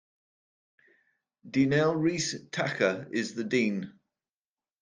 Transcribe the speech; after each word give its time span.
Deanell 1.47 1.93
Reece 1.95 2.33
Tacha 2.49 3.05
is 3.11 3.35
the 3.35 3.43
dean. 3.43 3.99